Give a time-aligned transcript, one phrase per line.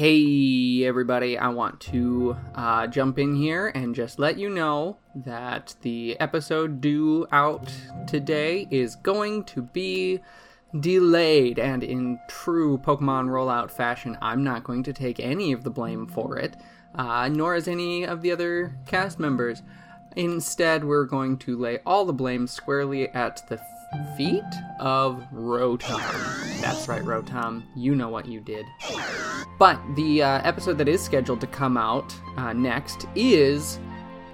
[0.00, 5.74] Hey, everybody, I want to uh, jump in here and just let you know that
[5.82, 7.70] the episode due out
[8.06, 10.20] today is going to be
[10.80, 11.58] delayed.
[11.58, 16.06] And in true Pokemon rollout fashion, I'm not going to take any of the blame
[16.06, 16.56] for it,
[16.94, 19.62] uh, nor is any of the other cast members.
[20.16, 23.60] Instead, we're going to lay all the blame squarely at the
[24.16, 24.42] feet
[24.80, 26.49] of Rotom.
[26.60, 27.62] That's right, Rotom.
[27.74, 28.66] You know what you did.
[29.58, 33.78] But the uh, episode that is scheduled to come out uh, next is,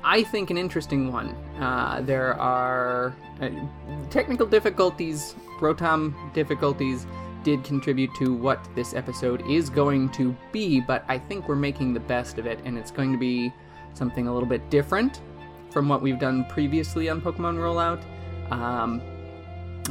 [0.05, 1.35] I think, an interesting one.
[1.61, 3.51] Uh, there are uh,
[4.11, 7.07] technical difficulties, Rotom difficulties
[7.45, 11.95] did contribute to what this episode is going to be, but I think we're making
[11.95, 13.53] the best of it, and it's going to be
[13.95, 15.21] something a little bit different
[15.71, 18.03] from what we've done previously on Pokemon Rollout.
[18.51, 19.01] Um,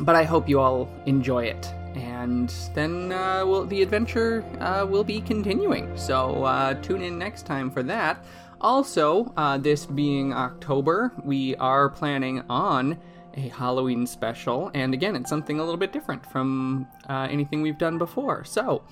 [0.01, 1.65] but I hope you all enjoy it.
[1.95, 5.95] And then uh, we'll, the adventure uh, will be continuing.
[5.97, 8.23] So uh, tune in next time for that.
[8.61, 12.97] Also, uh, this being October, we are planning on
[13.35, 14.71] a Halloween special.
[14.73, 18.43] And again, it's something a little bit different from uh, anything we've done before.
[18.43, 18.83] So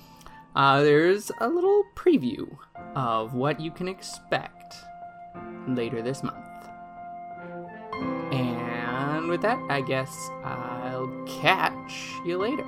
[0.54, 2.56] uh, there's a little preview
[2.94, 4.76] of what you can expect
[5.66, 6.36] later this month.
[8.32, 12.64] And with that, I guess I'll catch you later.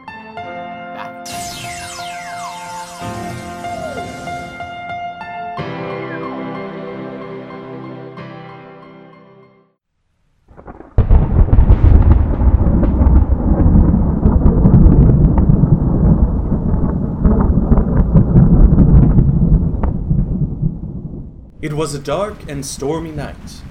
[21.66, 23.62] It was a dark and stormy night.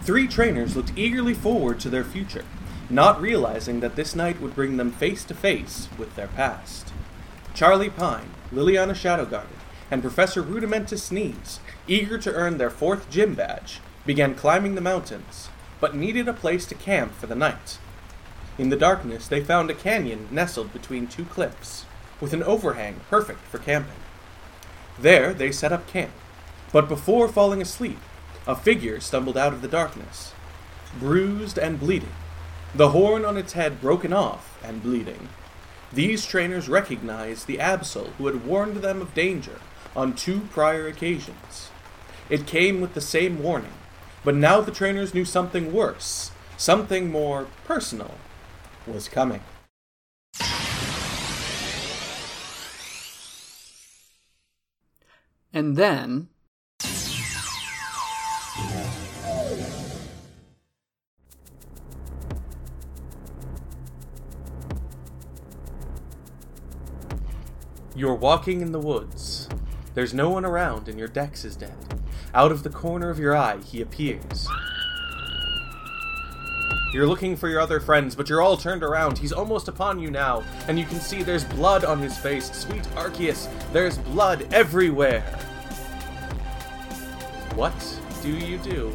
[0.00, 2.44] Three trainers looked eagerly forward to their future,
[2.88, 6.92] not realizing that this night would bring them face to face with their past.
[7.54, 13.80] Charlie Pine, Liliana Shadowguarded, and Professor Rudimentus Sneeze, eager to earn their fourth gym badge,
[14.04, 15.48] began climbing the mountains,
[15.80, 17.78] but needed a place to camp for the night.
[18.58, 21.86] In the darkness, they found a canyon nestled between two cliffs,
[22.20, 24.00] with an overhang perfect for camping.
[24.98, 26.12] There, they set up camp,
[26.72, 27.98] but before falling asleep,
[28.46, 30.32] a figure stumbled out of the darkness,
[30.98, 32.12] bruised and bleeding,
[32.76, 35.30] the horn on its head broken off and bleeding.
[35.92, 39.60] These trainers recognized the Absol who had warned them of danger
[39.94, 41.70] on two prior occasions.
[42.28, 43.72] It came with the same warning,
[44.24, 48.16] but now the trainers knew something worse, something more personal,
[48.86, 49.40] was coming.
[55.50, 56.28] And then.
[67.96, 69.48] You're walking in the woods.
[69.94, 71.72] There's no one around, and your Dex is dead.
[72.34, 74.46] Out of the corner of your eye, he appears.
[76.92, 79.16] You're looking for your other friends, but you're all turned around.
[79.16, 82.52] He's almost upon you now, and you can see there's blood on his face.
[82.52, 85.22] Sweet Arceus, there's blood everywhere.
[87.54, 87.72] What
[88.22, 88.92] do you do?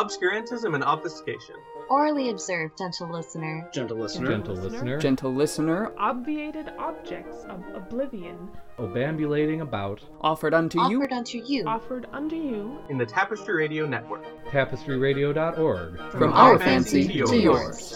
[0.00, 1.56] Obscurantism and obfuscation.
[1.90, 3.68] Orally observed, gentle listener.
[3.74, 4.28] Gentle listener.
[4.30, 4.98] Gentle listener.
[4.98, 10.00] Gentle listener, Obviated objects of oblivion Obambulating about.
[10.22, 11.66] offered unto you Offered unto you.
[11.66, 14.24] offered unto you In the Tapestry Radio Network.
[14.46, 15.98] Tapestryradio.org.
[16.12, 17.89] from our fancy to yours.